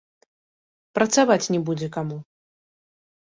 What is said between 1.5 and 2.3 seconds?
не будзе каму.